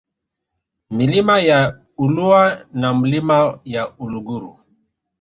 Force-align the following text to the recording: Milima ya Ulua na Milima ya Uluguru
Milima 0.89 1.39
ya 1.39 1.79
Ulua 1.97 2.65
na 2.73 2.93
Milima 2.93 3.59
ya 3.65 3.97
Uluguru 3.97 4.59